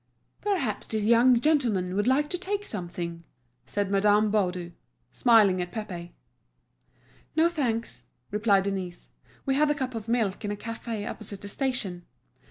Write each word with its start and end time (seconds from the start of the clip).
"Perhaps 0.41 0.87
this 0.87 1.03
young 1.03 1.39
gentleman 1.39 1.93
would 1.95 2.07
like 2.07 2.27
to 2.31 2.37
take 2.39 2.65
something?" 2.65 3.23
said 3.67 3.91
Madame 3.91 4.31
Baudu, 4.31 4.71
smiling 5.11 5.61
at 5.61 5.71
Pépé. 5.71 6.13
"No, 7.35 7.47
thanks," 7.47 8.07
replied 8.31 8.63
Denise, 8.63 9.09
"we 9.45 9.53
had 9.53 9.69
a 9.69 9.75
cup 9.75 9.93
of 9.93 10.07
milk 10.07 10.43
in 10.43 10.49
a 10.49 10.55
café 10.55 11.07
opposite 11.07 11.41
the 11.41 11.47
station." 11.47 12.07